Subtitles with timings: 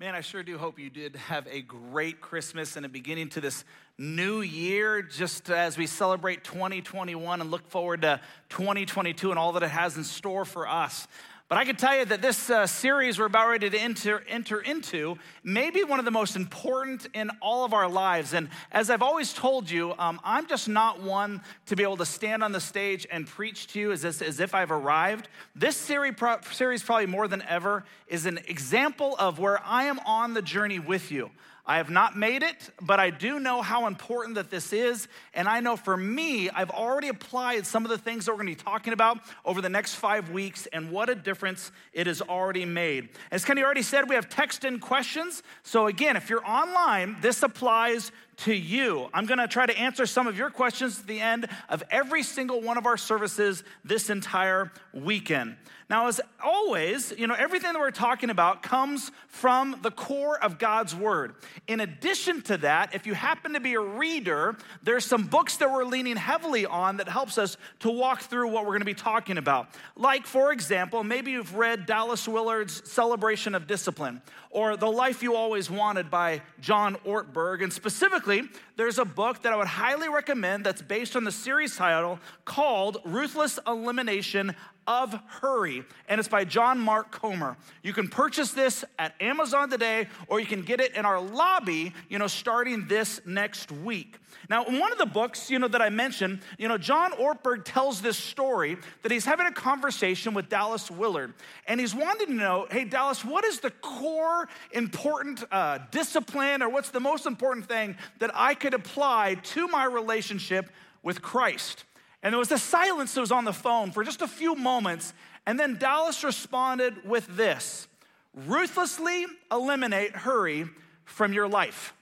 [0.00, 3.40] Man, I sure do hope you did have a great Christmas and a beginning to
[3.42, 3.66] this
[3.98, 8.18] new year, just as we celebrate 2021 and look forward to
[8.48, 11.06] 2022 and all that it has in store for us.
[11.50, 14.60] But I can tell you that this uh, series we're about ready to enter, enter
[14.60, 18.34] into may be one of the most important in all of our lives.
[18.34, 22.06] And as I've always told you, um, I'm just not one to be able to
[22.06, 25.28] stand on the stage and preach to you as, as if I've arrived.
[25.56, 26.14] This series,
[26.52, 30.78] series, probably more than ever, is an example of where I am on the journey
[30.78, 31.32] with you.
[31.70, 35.06] I have not made it, but I do know how important that this is.
[35.34, 38.50] And I know for me, I've already applied some of the things that we're gonna
[38.50, 42.64] be talking about over the next five weeks, and what a difference it has already
[42.64, 43.10] made.
[43.30, 45.44] As Kenny already said, we have text in questions.
[45.62, 49.08] So again, if you're online, this applies to you.
[49.12, 52.60] I'm gonna try to answer some of your questions at the end of every single
[52.60, 55.56] one of our services this entire weekend.
[55.90, 60.56] Now, as always, you know, everything that we're talking about comes from the core of
[60.56, 61.34] God's Word.
[61.66, 65.68] In addition to that, if you happen to be a reader, there's some books that
[65.68, 69.36] we're leaning heavily on that helps us to walk through what we're gonna be talking
[69.36, 69.68] about.
[69.96, 75.34] Like, for example, maybe you've read Dallas Willard's Celebration of Discipline or The Life You
[75.34, 77.64] Always Wanted by John Ortberg.
[77.64, 78.29] And specifically,
[78.76, 82.98] there's a book that I would highly recommend that's based on the series title called
[83.04, 84.54] Ruthless Elimination
[84.86, 87.56] of Hurry, and it's by John Mark Comer.
[87.82, 91.92] You can purchase this at Amazon today, or you can get it in our lobby,
[92.08, 94.16] you know, starting this next week.
[94.48, 97.64] Now, in one of the books, you know, that I mentioned, you know, John Ortberg
[97.64, 101.34] tells this story that he's having a conversation with Dallas Willard,
[101.66, 106.68] and he's wanting to know, hey, Dallas, what is the core important uh, discipline, or
[106.68, 110.70] what's the most important thing that I could apply to my relationship
[111.02, 111.84] with Christ?
[112.22, 115.12] And there was a silence that was on the phone for just a few moments.
[115.46, 117.88] And then Dallas responded with this
[118.34, 120.66] ruthlessly eliminate hurry
[121.04, 121.94] from your life.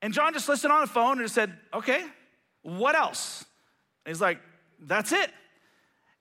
[0.00, 2.04] And John just listened on the phone and said, okay,
[2.62, 3.44] what else?
[4.04, 4.40] And he's like,
[4.80, 5.30] that's it.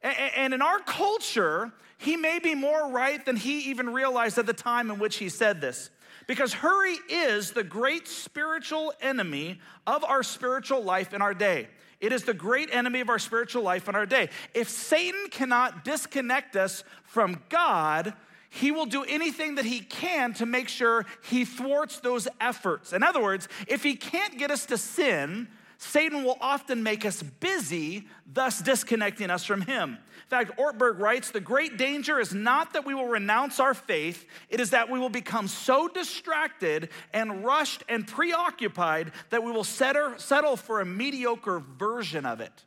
[0.01, 4.53] And in our culture, he may be more right than he even realized at the
[4.53, 5.89] time in which he said this.
[6.27, 11.67] Because hurry is the great spiritual enemy of our spiritual life in our day.
[12.01, 14.29] It is the great enemy of our spiritual life in our day.
[14.53, 18.13] If Satan cannot disconnect us from God,
[18.49, 22.91] he will do anything that he can to make sure he thwarts those efforts.
[22.91, 25.47] In other words, if he can't get us to sin,
[25.83, 31.31] Satan will often make us busy, thus disconnecting us from him In fact, Ortberg writes
[31.31, 34.99] the great danger is not that we will renounce our faith, it is that we
[34.99, 41.59] will become so distracted and rushed and preoccupied that we will settle for a mediocre
[41.59, 42.63] version of it.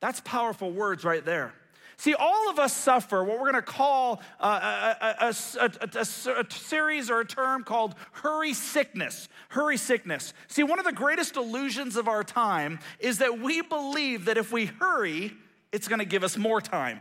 [0.00, 1.52] That's powerful words right there.
[2.00, 5.70] See, all of us suffer what we're going to call uh, uh, uh, a, a,
[5.82, 9.28] a, a, series or a term called hurry sickness.
[9.50, 10.32] Hurry sickness.
[10.48, 14.50] See, one of the greatest illusions of our time is that we believe that if
[14.50, 15.34] we hurry,
[15.72, 17.00] it's gonna give us more time.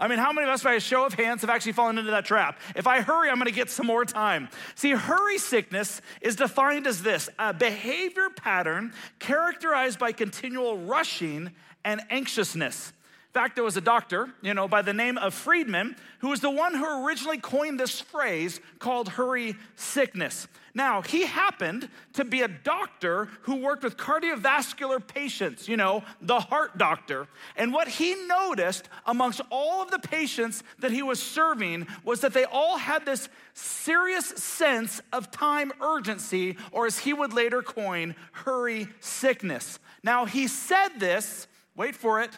[0.00, 2.10] I mean, how many of us, by a show of hands, have actually fallen into
[2.10, 2.58] that trap?
[2.74, 4.48] If I hurry, I'm gonna get some more time.
[4.74, 11.52] See, hurry sickness is defined as this a behavior pattern characterized by continual rushing
[11.84, 12.92] and anxiousness.
[13.30, 16.40] In fact, there was a doctor, you know, by the name of Friedman, who was
[16.40, 20.48] the one who originally coined this phrase called hurry sickness.
[20.74, 26.40] Now, he happened to be a doctor who worked with cardiovascular patients, you know, the
[26.40, 27.28] heart doctor.
[27.54, 32.34] And what he noticed amongst all of the patients that he was serving was that
[32.34, 38.16] they all had this serious sense of time urgency, or as he would later coin,
[38.32, 39.78] hurry sickness.
[40.02, 42.36] Now, he said this, wait for it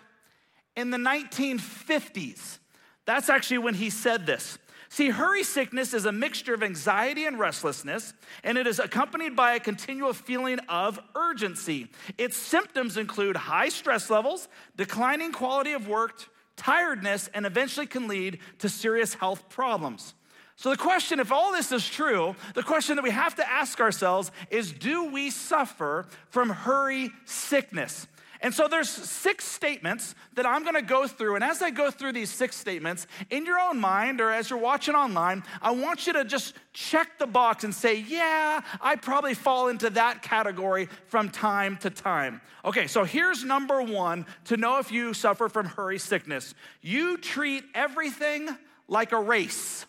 [0.76, 2.58] in the 1950s.
[3.04, 4.58] That's actually when he said this.
[4.88, 8.12] See, hurry sickness is a mixture of anxiety and restlessness,
[8.44, 11.88] and it is accompanied by a continual feeling of urgency.
[12.18, 18.38] Its symptoms include high stress levels, declining quality of work, tiredness, and eventually can lead
[18.58, 20.12] to serious health problems.
[20.56, 23.80] So, the question, if all this is true, the question that we have to ask
[23.80, 28.06] ourselves is do we suffer from hurry sickness?
[28.42, 31.36] And so there's six statements that I'm going to go through.
[31.36, 34.58] And as I go through these six statements, in your own mind or as you're
[34.58, 39.34] watching online, I want you to just check the box and say, yeah, I probably
[39.34, 42.40] fall into that category from time to time.
[42.64, 46.54] Okay, so here's number one to know if you suffer from hurry sickness.
[46.80, 48.48] You treat everything
[48.88, 49.86] like a race.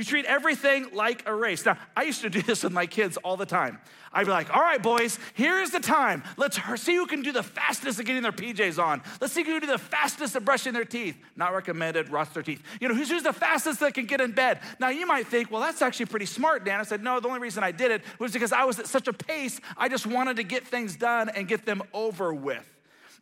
[0.00, 1.66] You treat everything like a race.
[1.66, 3.78] Now, I used to do this with my kids all the time.
[4.14, 6.22] I'd be like, all right, boys, here's the time.
[6.38, 9.02] Let's see who can do the fastest at getting their PJs on.
[9.20, 11.18] Let's see who can do the fastest at brushing their teeth.
[11.36, 12.62] Not recommended, rust their teeth.
[12.80, 14.60] You know, who's, who's the fastest that can get in bed?
[14.78, 16.80] Now, you might think, well, that's actually pretty smart, Dan.
[16.80, 19.06] I said, no, the only reason I did it was because I was at such
[19.06, 22.66] a pace, I just wanted to get things done and get them over with.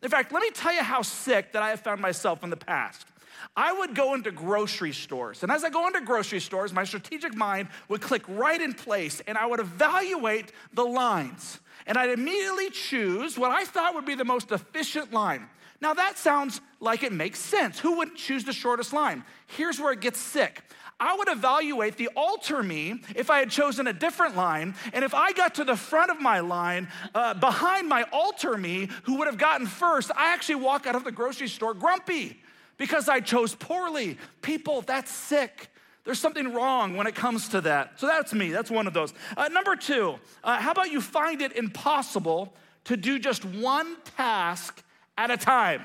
[0.01, 2.55] In fact, let me tell you how sick that I have found myself in the
[2.55, 3.05] past.
[3.55, 5.43] I would go into grocery stores.
[5.43, 9.21] And as I go into grocery stores, my strategic mind would click right in place
[9.27, 11.59] and I would evaluate the lines.
[11.85, 15.47] And I'd immediately choose what I thought would be the most efficient line.
[15.81, 17.79] Now, that sounds like it makes sense.
[17.79, 19.23] Who would choose the shortest line?
[19.47, 20.61] Here's where it gets sick.
[20.99, 24.75] I would evaluate the alter me if I had chosen a different line.
[24.91, 28.89] And if I got to the front of my line, uh, behind my alter me,
[29.03, 32.41] who would have gotten first, I actually walk out of the grocery store grumpy
[32.79, 34.17] because I chose poorly.
[34.41, 35.69] People, that's sick.
[36.05, 37.99] There's something wrong when it comes to that.
[37.99, 38.49] So that's me.
[38.49, 39.13] That's one of those.
[39.37, 42.51] Uh, number two, uh, how about you find it impossible
[42.85, 44.81] to do just one task
[45.17, 45.83] at a time?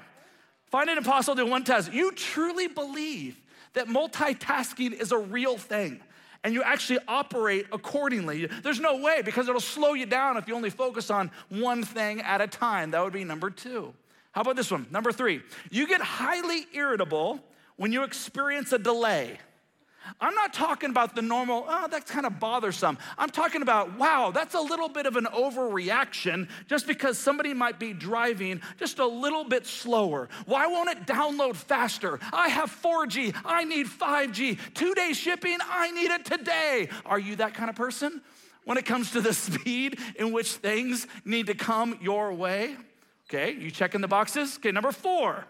[0.71, 1.93] Find it impossible to do one task.
[1.93, 3.39] You truly believe
[3.75, 6.01] that multitasking is a real thing
[6.45, 8.47] and you actually operate accordingly.
[8.63, 12.21] There's no way because it'll slow you down if you only focus on one thing
[12.21, 12.93] at a time.
[12.93, 13.95] That would be number two.
[14.35, 14.89] How about this one?
[14.91, 17.39] Number three, you get highly irritable
[17.77, 19.39] when you experience a delay.
[20.21, 22.99] I'm not talking about the normal, oh, that's kind of bothersome.
[23.17, 27.79] I'm talking about, wow, that's a little bit of an overreaction just because somebody might
[27.79, 30.29] be driving just a little bit slower.
[30.47, 32.19] Why won't it download faster?
[32.33, 34.59] I have 4G, I need 5G.
[34.75, 36.89] Two day shipping, I need it today.
[37.07, 38.21] Are you that kind of person
[38.65, 42.77] when it comes to the speed in which things need to come your way?
[43.29, 44.57] Okay, you checking the boxes?
[44.57, 45.47] Okay, number four,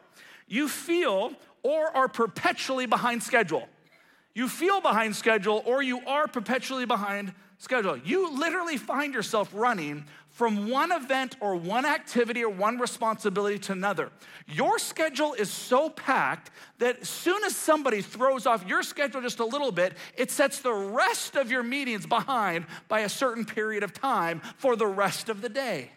[0.47, 1.33] you feel
[1.63, 3.69] or are perpetually behind schedule.
[4.35, 7.97] You feel behind schedule or you are perpetually behind schedule.
[7.97, 13.73] You literally find yourself running from one event or one activity or one responsibility to
[13.73, 14.11] another.
[14.49, 19.39] Your schedule is so packed that as soon as somebody throws off your schedule just
[19.39, 23.85] a little bit, it sets the rest of your meetings behind by a certain period
[23.85, 25.91] of time for the rest of the day.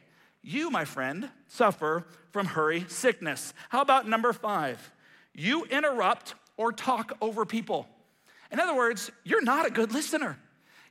[0.48, 3.54] You, my friend, suffer from hurry sickness.
[3.68, 4.94] How about number five?
[5.36, 7.86] You interrupt or talk over people.
[8.50, 10.40] In other words, you're not a good listener.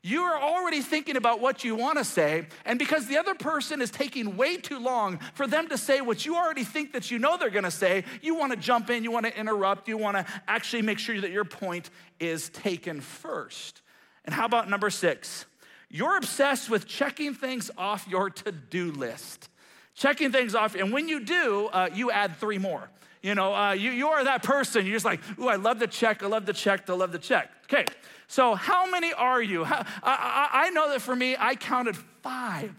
[0.03, 3.81] You are already thinking about what you want to say, and because the other person
[3.81, 7.19] is taking way too long for them to say what you already think that you
[7.19, 9.97] know they're going to say, you want to jump in, you want to interrupt, you
[9.97, 11.89] want to actually make sure that your point
[12.21, 13.81] is taken first.
[14.27, 15.47] And how about number six?
[15.89, 19.49] You're obsessed with checking things off your to do list.
[19.95, 22.91] Checking things off, and when you do, uh, you add three more.
[23.23, 24.85] You know, uh, you, you are that person.
[24.85, 27.19] You're just like, ooh, I love the check, I love the check, I love the
[27.19, 27.51] check.
[27.65, 27.87] Okay,
[28.29, 29.65] so how many are you?
[29.65, 32.75] I, I, I know that for me, I counted five.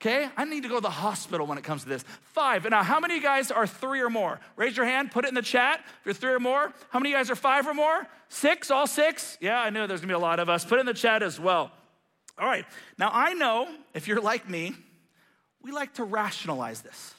[0.00, 2.04] Okay, I need to go to the hospital when it comes to this.
[2.20, 2.66] Five.
[2.66, 4.38] And now, how many of you guys are three or more?
[4.54, 6.72] Raise your hand, put it in the chat if you're three or more.
[6.90, 8.06] How many of you guys are five or more?
[8.28, 9.38] Six, all six?
[9.40, 10.64] Yeah, I knew there's gonna be a lot of us.
[10.64, 11.72] Put in the chat as well.
[12.38, 12.64] All right.
[12.98, 14.74] Now, I know if you're like me,
[15.62, 17.14] we like to rationalize this.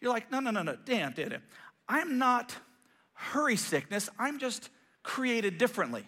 [0.00, 1.42] You're like, no, no, no, no, Dan, Dan, Dan.
[1.88, 2.54] I'm not
[3.12, 4.08] hurry sickness.
[4.18, 4.70] I'm just
[5.02, 6.04] created differently.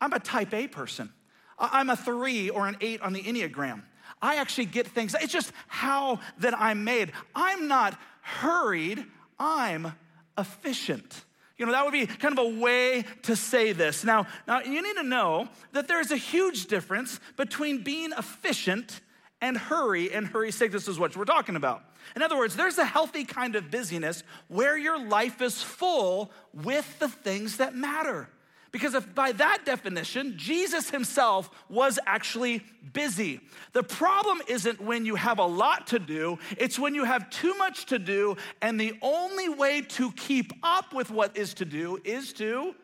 [0.00, 1.12] I'm a type A person.
[1.58, 3.82] I'm a three or an eight on the Enneagram.
[4.22, 7.12] I actually get things, it's just how that I'm made.
[7.34, 9.04] I'm not hurried,
[9.38, 9.92] I'm
[10.36, 11.24] efficient.
[11.58, 14.04] You know, that would be kind of a way to say this.
[14.04, 19.00] Now, now you need to know that there's a huge difference between being efficient
[19.40, 21.82] and hurry, and hurry sickness is what we're talking about.
[22.16, 26.98] In other words, there's a healthy kind of busyness where your life is full with
[26.98, 28.28] the things that matter.
[28.70, 33.40] Because if by that definition, Jesus himself was actually busy.
[33.72, 37.54] The problem isn't when you have a lot to do, it's when you have too
[37.54, 41.98] much to do, and the only way to keep up with what is to do
[42.04, 42.74] is to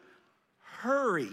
[0.60, 1.30] hurry.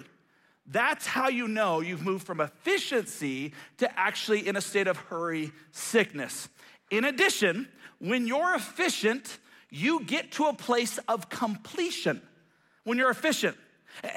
[0.66, 5.52] That's how you know you've moved from efficiency to actually in a state of hurry
[5.72, 6.50] sickness.
[6.90, 7.68] In addition,
[8.00, 9.40] when you're efficient,
[9.70, 12.22] you get to a place of completion.
[12.84, 13.58] When you're efficient,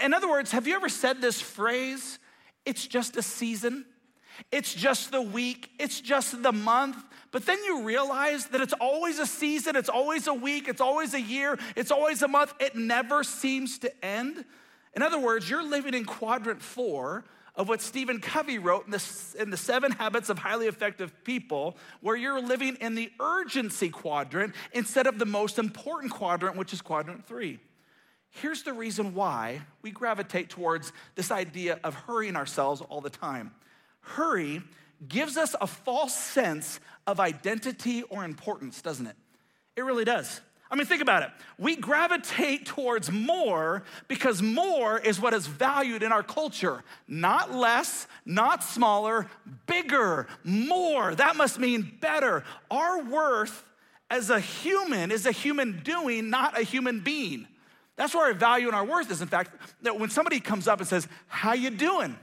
[0.02, 2.18] in other words, have you ever said this phrase?
[2.64, 3.84] It's just a season.
[4.50, 6.96] It's just the week, it's just the month.
[7.30, 11.14] But then you realize that it's always a season, it's always a week, it's always
[11.14, 12.54] a year, it's always a month.
[12.60, 14.44] It never seems to end.
[14.94, 17.24] In other words, you're living in quadrant four
[17.56, 21.76] of what Stephen Covey wrote in the, in the Seven Habits of Highly Effective People,
[22.00, 26.82] where you're living in the urgency quadrant instead of the most important quadrant, which is
[26.82, 27.60] quadrant three.
[28.34, 33.52] Here's the reason why we gravitate towards this idea of hurrying ourselves all the time.
[34.00, 34.62] Hurry
[35.06, 39.16] gives us a false sense of identity or importance, doesn't it?
[39.76, 40.40] It really does.
[40.70, 41.30] I mean, think about it.
[41.58, 46.82] We gravitate towards more because more is what is valued in our culture.
[47.06, 49.28] Not less, not smaller,
[49.66, 51.14] bigger, more.
[51.14, 52.42] That must mean better.
[52.70, 53.62] Our worth
[54.10, 57.46] as a human is a human doing, not a human being.
[57.96, 59.22] That's where our value and our worth is.
[59.22, 62.18] In fact, that when somebody comes up and says, "How you doing?"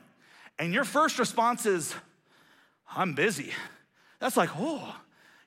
[0.60, 1.96] and your first response is,
[2.94, 3.54] "I'm busy."
[4.20, 4.96] That's like, "Oh,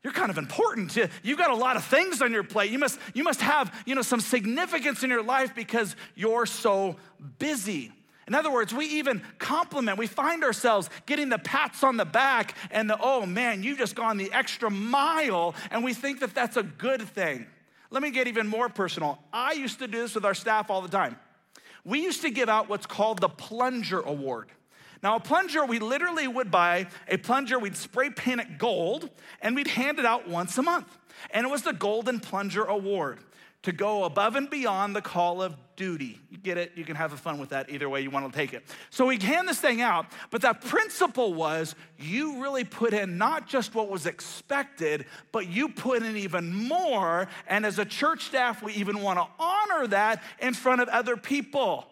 [0.02, 0.96] you're kind of important.
[1.22, 2.70] You've got a lot of things on your plate.
[2.70, 6.96] You must, you must have, you know, some significance in your life because you're so
[7.38, 7.92] busy."
[8.26, 12.56] In other words, we even compliment, we find ourselves getting the pats on the back
[12.70, 16.56] and the, oh man, you've just gone the extra mile, and we think that that's
[16.56, 17.46] a good thing.
[17.94, 19.20] Let me get even more personal.
[19.32, 21.16] I used to do this with our staff all the time.
[21.84, 24.50] We used to give out what's called the Plunger Award.
[25.00, 29.10] Now, a plunger, we literally would buy a plunger, we'd spray paint it gold,
[29.40, 30.88] and we'd hand it out once a month.
[31.30, 33.20] And it was the Golden Plunger Award
[33.64, 36.20] to go above and beyond the call of duty.
[36.30, 36.72] You get it?
[36.76, 38.62] You can have fun with that either way you want to take it.
[38.90, 43.48] So we hand this thing out, but the principle was you really put in not
[43.48, 47.26] just what was expected, but you put in even more.
[47.48, 51.16] And as a church staff, we even want to honor that in front of other
[51.16, 51.86] people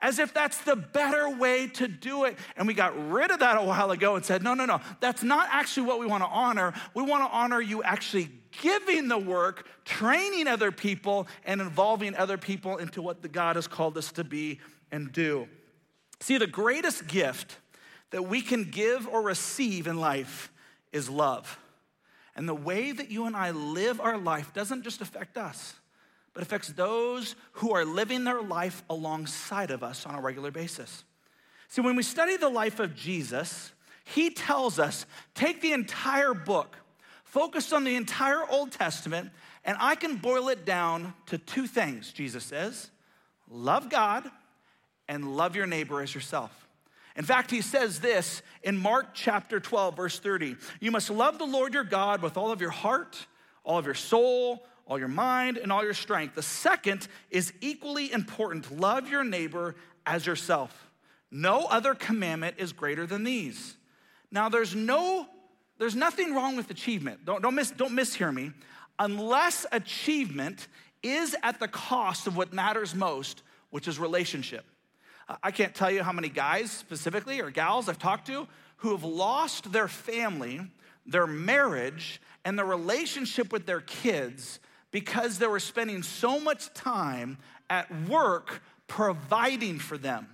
[0.00, 2.38] as if that's the better way to do it.
[2.56, 5.22] And we got rid of that a while ago and said, no, no, no, that's
[5.22, 6.72] not actually what we want to honor.
[6.94, 8.30] We want to honor you actually
[8.60, 13.66] giving the work, training other people, and involving other people into what the God has
[13.66, 15.48] called us to be and do.
[16.20, 17.58] See, the greatest gift
[18.10, 20.50] that we can give or receive in life
[20.92, 21.58] is love.
[22.34, 25.74] And the way that you and I live our life doesn't just affect us
[26.38, 31.02] but affects those who are living their life alongside of us on a regular basis.
[31.66, 33.72] See, when we study the life of Jesus,
[34.04, 36.76] he tells us take the entire book,
[37.30, 39.30] focus on the entire Old Testament,
[39.64, 42.90] and I can boil it down to two things, Jesus says
[43.50, 44.30] love God
[45.08, 46.68] and love your neighbor as yourself.
[47.16, 51.46] In fact, he says this in Mark chapter 12, verse 30 You must love the
[51.46, 53.26] Lord your God with all of your heart,
[53.64, 56.34] all of your soul, all your mind, and all your strength.
[56.34, 59.74] The second is equally important love your neighbor
[60.06, 60.90] as yourself.
[61.30, 63.76] No other commandment is greater than these.
[64.30, 65.26] Now, there's no,
[65.78, 67.24] there's nothing wrong with achievement.
[67.24, 68.52] Don't, don't, miss, don't mishear me.
[68.98, 70.68] Unless achievement
[71.02, 74.64] is at the cost of what matters most, which is relationship.
[75.42, 79.04] I can't tell you how many guys specifically or gals I've talked to who have
[79.04, 80.60] lost their family,
[81.06, 84.58] their marriage, and their relationship with their kids
[84.90, 90.26] because they were spending so much time at work providing for them.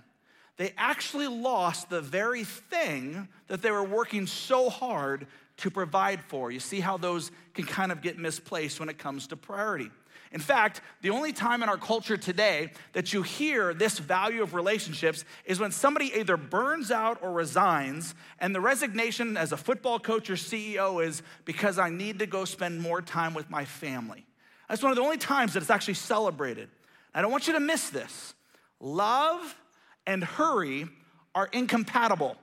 [0.57, 6.51] They actually lost the very thing that they were working so hard to provide for.
[6.51, 9.89] You see how those can kind of get misplaced when it comes to priority.
[10.31, 14.53] In fact, the only time in our culture today that you hear this value of
[14.53, 19.97] relationships is when somebody either burns out or resigns, and the resignation as a football
[19.97, 24.25] coach or CEO is because I need to go spend more time with my family.
[24.67, 26.69] That's one of the only times that it's actually celebrated.
[27.13, 28.33] I don't want you to miss this.
[28.81, 29.55] Love
[30.07, 30.87] and hurry
[31.33, 32.37] are incompatible.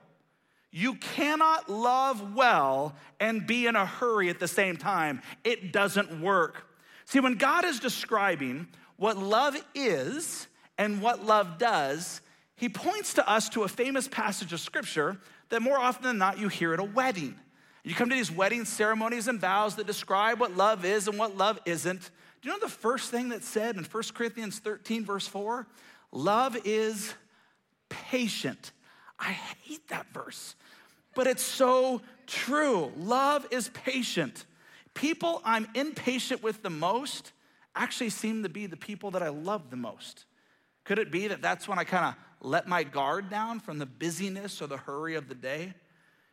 [0.71, 5.21] You cannot love well and be in a hurry at the same time.
[5.43, 6.67] It doesn't work.
[7.05, 8.67] See, when God is describing
[8.97, 12.21] what love is and what love does,
[12.55, 16.39] he points to us to a famous passage of scripture that more often than not
[16.39, 17.35] you hear at a wedding.
[17.83, 21.37] You come to these wedding ceremonies and vows that describe what love is and what
[21.37, 22.01] love isn't.
[22.41, 25.67] Do you know the first thing that's said in 1 Corinthians 13, verse 4?
[26.11, 27.13] Love is
[28.11, 28.71] patient.
[29.19, 30.55] I hate that verse,
[31.15, 32.91] but it's so true.
[32.97, 34.45] Love is patient.
[34.93, 37.31] People I'm impatient with the most
[37.75, 40.25] actually seem to be the people that I love the most.
[40.83, 43.85] Could it be that that's when I kind of let my guard down from the
[43.85, 45.73] busyness or the hurry of the day?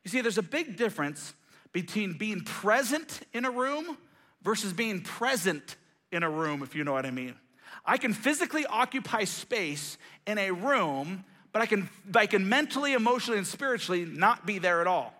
[0.04, 1.34] You see, there's a big difference
[1.72, 3.96] between being present in a room
[4.42, 5.76] versus being present
[6.10, 7.36] in a room, if you know what I mean.
[7.84, 9.96] I can physically occupy space
[10.26, 14.80] in a room, but I can, I can mentally, emotionally, and spiritually not be there
[14.80, 15.14] at all.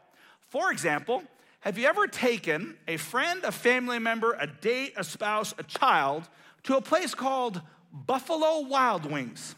[0.48, 1.22] For example,
[1.60, 6.28] have you ever taken a friend, a family member, a date, a spouse, a child
[6.64, 7.60] to a place called
[7.92, 9.54] Buffalo Wild Wings?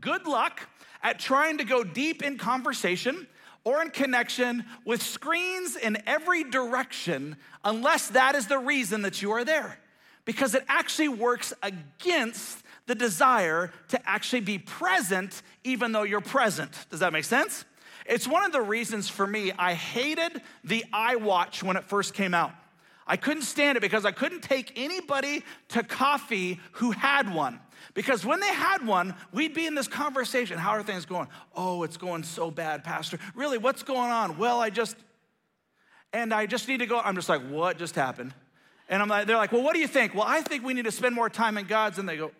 [0.00, 0.68] Good luck
[1.02, 3.26] at trying to go deep in conversation
[3.64, 9.30] or in connection with screens in every direction unless that is the reason that you
[9.32, 9.78] are there.
[10.24, 16.72] Because it actually works against the desire to actually be present even though you're present.
[16.90, 17.64] Does that make sense?
[18.06, 22.34] It's one of the reasons for me I hated the iWatch when it first came
[22.34, 22.52] out.
[23.06, 27.60] I couldn't stand it because I couldn't take anybody to coffee who had one.
[27.92, 30.56] Because when they had one, we'd be in this conversation.
[30.56, 31.28] How are things going?
[31.54, 33.18] Oh, it's going so bad, Pastor.
[33.34, 34.38] Really, what's going on?
[34.38, 34.96] Well, I just,
[36.12, 36.98] and I just need to go.
[36.98, 38.32] I'm just like, what just happened?
[38.88, 40.14] And I'm like, they're like, well, what do you think?
[40.14, 41.98] Well, I think we need to spend more time in God's.
[41.98, 42.32] And they go,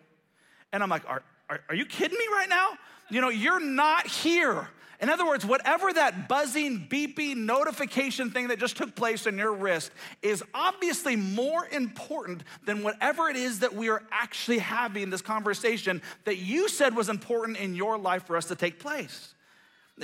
[0.75, 2.71] and I'm like, are, are, are you kidding me right now?
[3.09, 4.67] You know, you're not here.
[5.01, 9.53] In other words, whatever that buzzing, beeping notification thing that just took place on your
[9.53, 9.91] wrist
[10.21, 16.01] is obviously more important than whatever it is that we are actually having this conversation
[16.25, 19.33] that you said was important in your life for us to take place.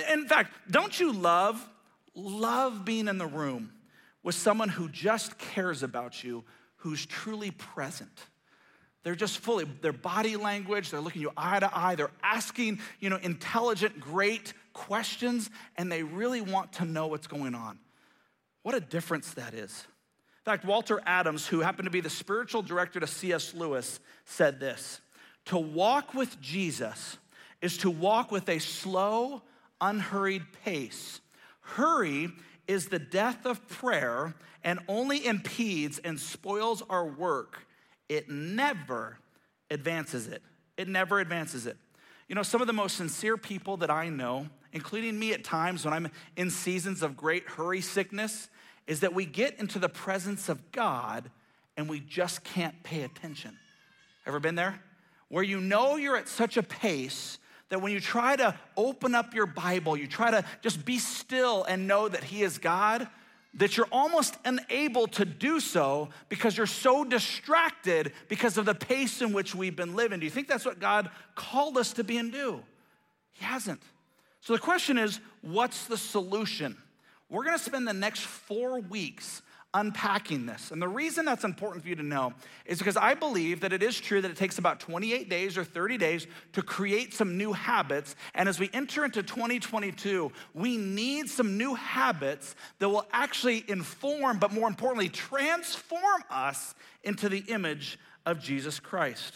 [0.10, 1.68] In fact, don't you love,
[2.16, 3.74] love being in the room
[4.24, 6.46] with someone who just cares about you,
[6.78, 8.28] who's truly present?
[9.03, 13.10] They're just fully, their body language, they're looking you eye to eye, they're asking, you
[13.10, 17.79] know, intelligent, great questions, and they really want to know what's going on.
[18.62, 19.88] What a difference that is.
[20.41, 23.53] In fact, Walter Adams, who happened to be the spiritual director to C.S.
[23.53, 25.01] Lewis, said this
[25.46, 27.17] To walk with Jesus
[27.62, 29.41] is to walk with a slow,
[29.79, 31.22] unhurried pace.
[31.62, 32.29] Hurry
[32.67, 37.65] is the death of prayer and only impedes and spoils our work
[38.12, 39.18] it never
[39.70, 40.44] advances it.
[40.75, 41.77] It never advances it.
[42.27, 45.86] You know, some of the most sincere people that I know, including me at times
[45.86, 48.50] when I'm in seasons of great hurry sickness,
[48.86, 51.32] is that we get into the presence of God
[51.77, 53.58] and we just can't pay attention.
[54.25, 54.82] Ever been there?
[55.30, 57.39] Where you know you're at such a pace
[57.70, 61.63] that when you try to open up your Bible, you try to just be still
[61.63, 63.08] and know that He is God,
[63.55, 69.22] that you're almost unable to do so because you're so distracted because of the pace
[69.22, 70.20] in which we've been living.
[70.20, 72.62] Do you think that's what God called us to be and do?
[73.34, 73.81] He hasn't.
[74.39, 76.77] So the question is what's the solution?
[77.29, 79.41] We're gonna spend the next four weeks
[79.74, 80.72] unpacking this.
[80.72, 82.34] And the reason that's important for you to know
[82.66, 85.63] is because I believe that it is true that it takes about 28 days or
[85.63, 88.16] 30 days to create some new habits.
[88.36, 94.40] And as we enter into 2022, we need some new habits that will actually inform,
[94.40, 99.34] but more importantly, transform us into the image of Jesus Christ.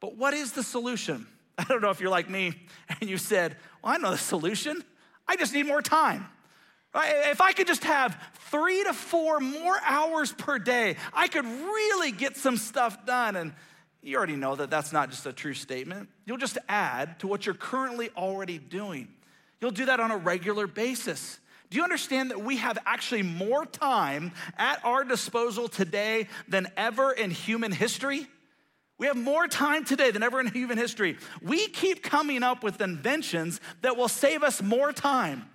[0.00, 1.26] But what is the solution?
[1.58, 2.54] I don't know if you're like me
[3.00, 4.82] and you said, Well, I know the solution.
[5.26, 6.26] I just need more time.
[6.94, 12.12] If I could just have three to four more hours per day, I could really
[12.12, 13.36] get some stuff done.
[13.36, 13.54] And
[14.02, 16.10] you already know that that's not just a true statement.
[16.26, 19.08] You'll just add to what you're currently already doing.
[19.60, 21.38] You'll do that on a regular basis.
[21.70, 27.12] Do you understand that we have actually more time at our disposal today than ever
[27.12, 28.26] in human history?
[28.98, 31.16] We have more time today than ever in human history.
[31.40, 35.48] We keep coming up with inventions that will save us more time.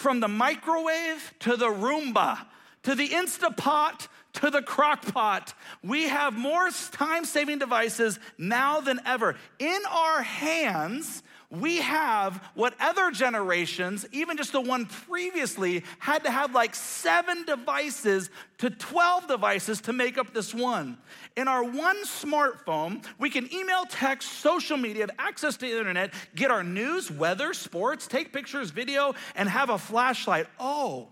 [0.00, 2.38] From the microwave to the Roomba
[2.84, 5.52] to the Instapot to the crock pot.
[5.82, 9.36] We have more time saving devices now than ever.
[9.58, 16.30] In our hands, we have what other generations, even just the one previously, had to
[16.30, 20.96] have like seven devices to 12 devices to make up this one.
[21.36, 26.14] In our one smartphone, we can email, text, social media, have access to the internet,
[26.36, 30.46] get our news, weather, sports, take pictures, video, and have a flashlight.
[30.60, 31.08] Oh,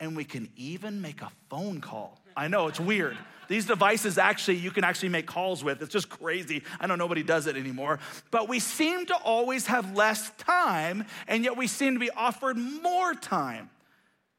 [0.00, 2.20] and we can even make a phone call.
[2.36, 3.16] I know it's weird.
[3.50, 5.82] These devices actually, you can actually make calls with.
[5.82, 6.62] It's just crazy.
[6.78, 7.98] I know nobody does it anymore.
[8.30, 12.56] But we seem to always have less time, and yet we seem to be offered
[12.56, 13.68] more time.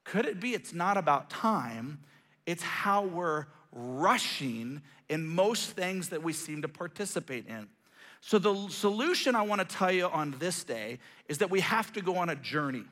[0.06, 2.00] Could it be it's not about time,
[2.46, 7.68] it's how we're rushing in most things that we seem to participate in?
[8.22, 11.92] So, the solution I want to tell you on this day is that we have
[11.94, 12.86] to go on a journey.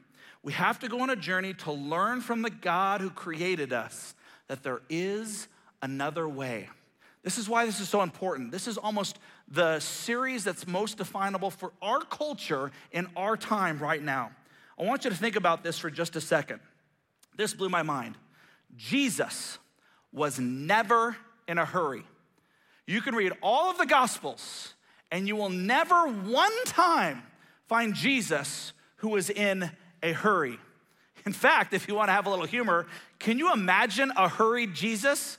[0.43, 4.15] We have to go on a journey to learn from the God who created us
[4.49, 5.47] that there is
[5.81, 6.69] another way.
[7.23, 8.51] This is why this is so important.
[8.51, 14.01] This is almost the series that's most definable for our culture in our time right
[14.01, 14.31] now.
[14.79, 16.61] I want you to think about this for just a second.
[17.35, 18.15] This blew my mind.
[18.77, 19.57] Jesus
[20.13, 22.03] was never in a hurry.
[22.87, 24.73] You can read all of the Gospels,
[25.11, 27.23] and you will never one time
[27.67, 29.69] find Jesus who was in
[30.01, 30.57] a hurry.
[31.25, 32.87] In fact, if you want to have a little humor,
[33.19, 35.37] can you imagine a hurried Jesus?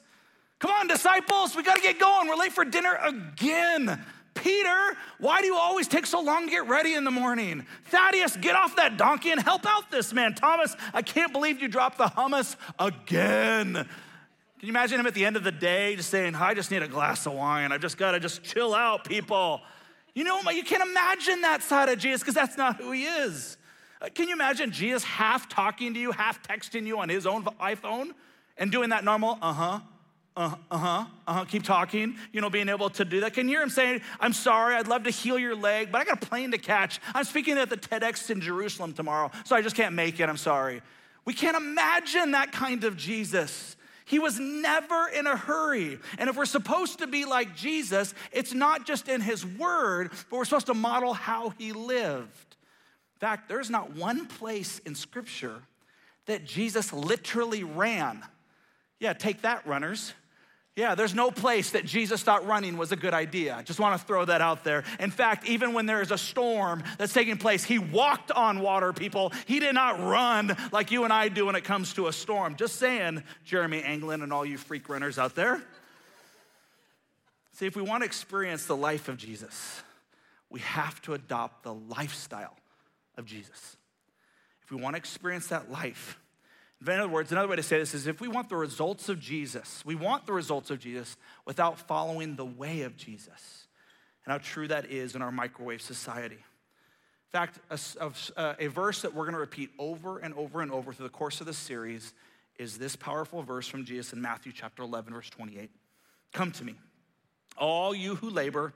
[0.61, 2.29] Come on, disciples, we got to get going.
[2.29, 4.05] We're late for dinner again.
[4.35, 7.67] Peter, why do you always take so long to get ready in the morning?
[7.87, 10.35] Thaddeus, get off that donkey and help out this man.
[10.35, 13.73] Thomas, I can't believe you dropped the hummus again.
[13.73, 13.87] Can
[14.67, 16.89] you imagine him at the end of the day just saying, I just need a
[16.89, 17.73] glass of wine.
[17.73, 19.63] I've just got to just chill out, people.
[20.15, 23.57] You know, you can't imagine that side of Jesus because that's not who he is.
[24.03, 27.45] Uh, can you imagine Jesus half talking to you, half texting you on his own
[27.45, 28.11] iPhone
[28.59, 29.81] and doing that normal, uh huh,
[30.37, 33.35] uh huh, uh huh, keep talking, you know, being able to do that?
[33.35, 36.05] Can you hear him saying, I'm sorry, I'd love to heal your leg, but I
[36.05, 37.01] got a plane to catch.
[37.15, 40.29] I'm speaking at the TEDx in Jerusalem tomorrow, so I just can't make it.
[40.29, 40.83] I'm sorry.
[41.25, 43.77] We can't imagine that kind of Jesus.
[44.05, 45.99] He was never in a hurry.
[46.19, 50.37] And if we're supposed to be like Jesus, it's not just in his word, but
[50.37, 52.57] we're supposed to model how he lived.
[53.15, 55.63] In fact, there's not one place in scripture
[56.27, 58.25] that Jesus literally ran.
[58.99, 60.13] Yeah, take that, runners.
[60.77, 63.57] Yeah, there's no place that Jesus thought running was a good idea.
[63.57, 64.85] I just want to throw that out there.
[65.01, 68.93] In fact, even when there is a storm that's taking place, he walked on water,
[68.93, 69.33] people.
[69.47, 72.55] He did not run like you and I do when it comes to a storm.
[72.55, 75.61] Just saying, Jeremy Anglin and all you freak runners out there.
[77.55, 79.83] See, if we want to experience the life of Jesus,
[80.51, 82.57] we have to adopt the lifestyle
[83.19, 83.77] of Jesus.
[84.63, 86.20] If we want to experience that life,
[86.87, 89.21] in other words, another way to say this is if we want the results of
[89.21, 93.67] Jesus, we want the results of Jesus without following the way of Jesus.
[94.25, 96.37] And how true that is in our microwave society.
[96.37, 100.63] In fact, a, a, uh, a verse that we're going to repeat over and over
[100.63, 102.13] and over through the course of this series
[102.59, 105.71] is this powerful verse from Jesus in Matthew chapter 11, verse 28.
[106.33, 106.75] Come to me,
[107.57, 108.75] all you who labor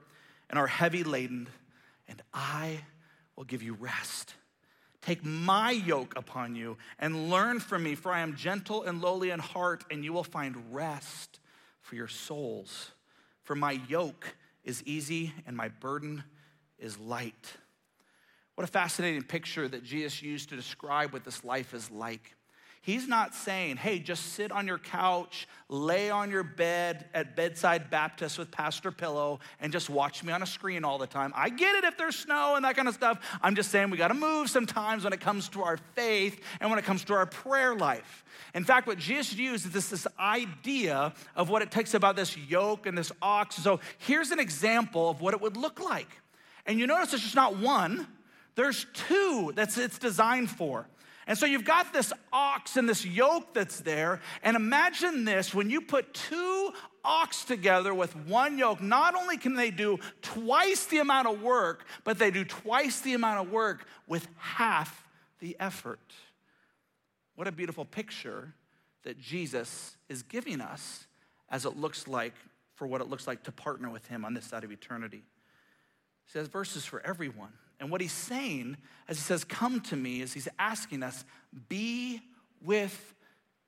[0.48, 1.48] and are heavy laden,
[2.08, 2.80] and I
[3.36, 4.34] will give you rest.
[5.04, 9.30] Take my yoke upon you and learn from me, for I am gentle and lowly
[9.30, 11.40] in heart, and you will find rest
[11.82, 12.92] for your souls.
[13.42, 16.24] For my yoke is easy and my burden
[16.78, 17.52] is light.
[18.54, 22.34] What a fascinating picture that Jesus used to describe what this life is like.
[22.84, 27.88] He's not saying, hey, just sit on your couch, lay on your bed at Bedside
[27.88, 31.32] Baptist with Pastor Pillow, and just watch me on a screen all the time.
[31.34, 33.20] I get it if there's snow and that kind of stuff.
[33.40, 36.68] I'm just saying we got to move sometimes when it comes to our faith and
[36.68, 38.22] when it comes to our prayer life.
[38.54, 42.36] In fact, what Jesus used is this, this idea of what it takes about this
[42.36, 43.56] yoke and this ox.
[43.56, 46.20] So here's an example of what it would look like.
[46.66, 48.06] And you notice it's just not one,
[48.56, 50.86] there's two that's it's designed for.
[51.26, 54.20] And so you've got this ox and this yoke that's there.
[54.42, 56.72] And imagine this when you put two
[57.04, 61.86] ox together with one yoke, not only can they do twice the amount of work,
[62.04, 65.06] but they do twice the amount of work with half
[65.40, 66.12] the effort.
[67.36, 68.54] What a beautiful picture
[69.02, 71.06] that Jesus is giving us
[71.50, 72.34] as it looks like
[72.74, 75.22] for what it looks like to partner with him on this side of eternity.
[76.24, 77.52] He says verses for everyone.
[77.80, 78.76] And what he's saying
[79.08, 81.24] as he says, Come to me, is he's asking us,
[81.68, 82.20] be
[82.62, 83.14] with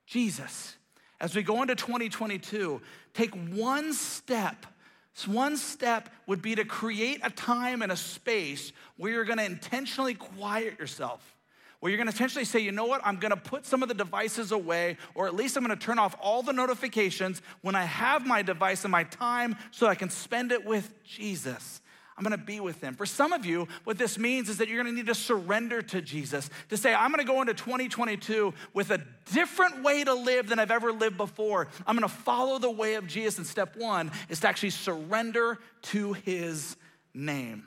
[0.07, 0.77] Jesus.
[1.21, 2.81] As we go into 2022,
[3.14, 4.66] take one step.
[5.14, 9.45] So one step would be to create a time and a space where you're gonna
[9.45, 11.37] intentionally quiet yourself
[11.81, 14.53] where you're gonna intentionally say, you know what, I'm gonna put some of the devices
[14.53, 18.42] away, or at least I'm gonna turn off all the notifications when I have my
[18.42, 21.81] device and my time so I can spend it with Jesus.
[22.16, 22.94] I'm gonna be with them.
[22.94, 26.00] For some of you, what this means is that you're gonna need to surrender to
[26.00, 29.02] Jesus, to say, I'm gonna go into 2022 with a
[29.33, 31.68] different way to live than I've ever lived before.
[31.87, 33.37] I'm gonna follow the way of Jesus.
[33.37, 36.76] And step one is to actually surrender to his
[37.12, 37.66] name,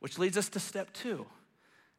[0.00, 1.24] which leads us to step two.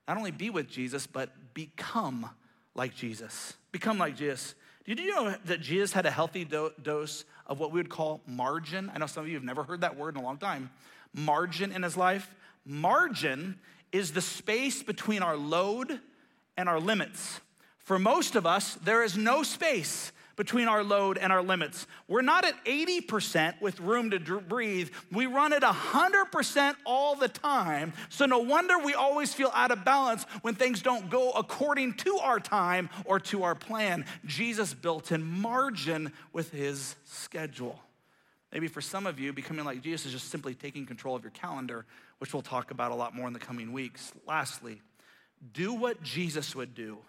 [0.06, 2.30] Not only be with Jesus, but become
[2.76, 3.54] like Jesus.
[3.72, 4.54] Become like Jesus.
[4.86, 8.22] Did you know that Jesus had a healthy do- dose of what we would call
[8.28, 8.92] margin?
[8.94, 10.70] I know some of you have never heard that word in a long time
[11.16, 12.34] margin in his life?
[12.66, 13.60] Margin
[13.92, 16.00] is the space between our load
[16.58, 17.40] and our limits.
[17.80, 21.88] For most of us, there is no space between our load and our limits.
[22.08, 24.90] We're not at 80% with room to breathe.
[25.12, 27.94] We run at 100% all the time.
[28.10, 32.18] So no wonder we always feel out of balance when things don't go according to
[32.18, 34.06] our time or to our plan.
[34.26, 37.80] Jesus built in margin with his schedule.
[38.52, 41.32] Maybe for some of you, becoming like Jesus is just simply taking control of your
[41.32, 41.86] calendar,
[42.20, 44.14] which we'll talk about a lot more in the coming weeks.
[44.28, 44.82] Lastly,
[45.54, 47.00] do what Jesus would do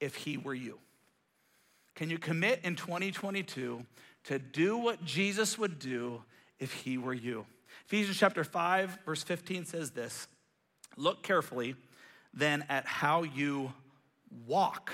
[0.00, 0.78] if he were you.
[1.94, 3.86] Can you commit in 2022
[4.24, 6.22] to do what Jesus would do
[6.58, 7.46] if he were you?
[7.86, 10.28] Ephesians chapter 5, verse 15 says this
[10.96, 11.74] Look carefully
[12.34, 13.72] then at how you
[14.46, 14.92] walk,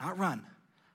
[0.00, 0.46] not run,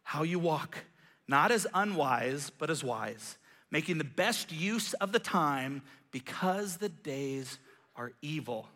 [0.02, 0.80] how you walk,
[1.28, 3.38] not as unwise, but as wise
[3.72, 7.60] making the best use of the time because the days
[7.96, 8.68] are evil.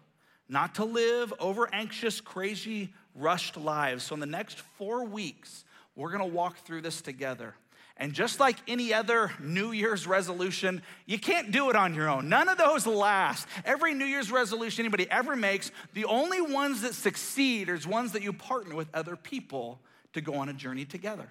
[0.50, 4.04] Not to live over anxious, crazy, rushed lives.
[4.04, 5.64] So, in the next four weeks,
[5.96, 7.56] we're gonna walk through this together.
[7.98, 12.30] And just like any other New Year's resolution, you can't do it on your own.
[12.30, 13.48] None of those last.
[13.64, 18.24] Every New Year's resolution anybody ever makes, the only ones that succeed are ones that
[18.24, 19.80] you partner with other people
[20.14, 21.30] to go on a journey together.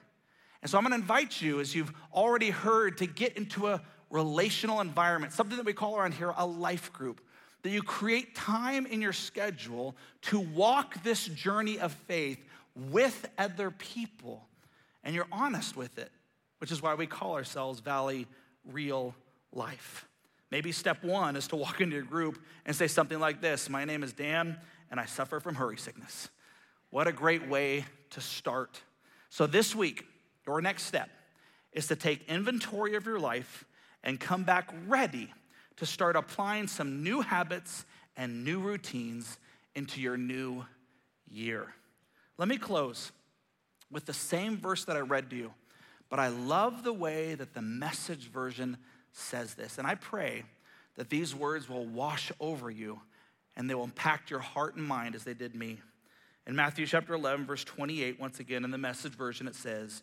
[0.62, 4.80] And so I'm gonna invite you, as you've already heard, to get into a relational
[4.80, 7.20] environment, something that we call around here a life group.
[7.62, 12.38] That you create time in your schedule to walk this journey of faith
[12.74, 14.46] with other people,
[15.04, 16.10] and you're honest with it,
[16.58, 18.26] which is why we call ourselves Valley
[18.64, 19.14] Real
[19.52, 20.06] Life.
[20.50, 23.84] Maybe step one is to walk into your group and say something like this My
[23.84, 24.56] name is Dan,
[24.90, 26.28] and I suffer from hurry sickness.
[26.90, 28.80] What a great way to start.
[29.28, 30.06] So, this week,
[30.46, 31.10] your next step
[31.72, 33.64] is to take inventory of your life
[34.02, 35.32] and come back ready
[35.76, 37.84] to start applying some new habits
[38.16, 39.38] and new routines
[39.74, 40.64] into your new
[41.30, 41.72] year.
[42.38, 43.12] Let me close
[43.90, 45.52] with the same verse that I read to you,
[46.08, 48.76] but I love the way that the message version
[49.12, 49.78] says this.
[49.78, 50.44] And I pray
[50.96, 53.00] that these words will wash over you
[53.56, 55.80] and they will impact your heart and mind as they did me.
[56.46, 60.02] In Matthew chapter 11, verse 28, once again in the message version, it says,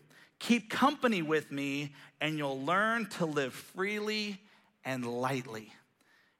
[0.41, 4.41] Keep company with me, and you'll learn to live freely
[4.83, 5.71] and lightly.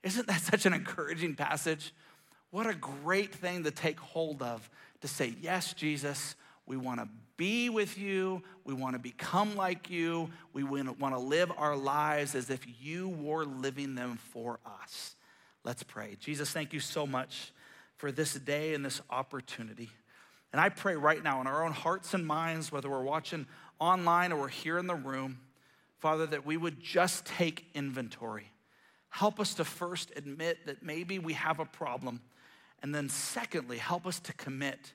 [0.02, 1.94] Isn't that such an encouraging passage?
[2.50, 4.68] What a great thing to take hold of
[5.02, 6.36] to say, Yes, Jesus,
[6.66, 8.42] we want to be with you.
[8.64, 10.32] We want to become like you.
[10.52, 15.16] We want to live our lives as if you were living them for us.
[15.64, 16.18] Let's pray.
[16.20, 17.52] Jesus, thank you so much
[17.98, 19.92] for this day and this opportunity.
[20.52, 23.46] And I pray right now in our own hearts and minds, whether we're watching
[23.82, 25.40] online or here in the room,
[25.98, 28.50] Father, that we would just take inventory.
[29.10, 32.22] Help us to first admit that maybe we have a problem.
[32.82, 34.94] And then, secondly, help us to commit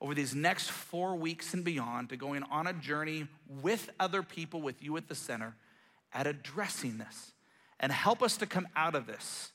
[0.00, 3.26] over these next four weeks and beyond to going on a journey
[3.60, 5.54] with other people, with you at the center,
[6.12, 7.32] at addressing this.
[7.78, 9.52] And help us to come out of this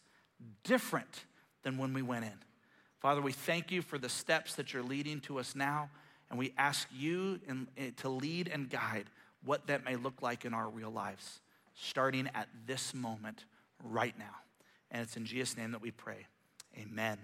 [0.64, 1.26] different
[1.64, 2.40] than when we went in.
[3.00, 5.90] Father, we thank you for the steps that you're leading to us now,
[6.30, 9.06] and we ask you in, in, to lead and guide
[9.44, 11.40] what that may look like in our real lives,
[11.76, 13.46] starting at this moment
[13.84, 14.36] right now.
[14.92, 16.28] And it's in Jesus' name that we pray.
[16.78, 17.18] Amen.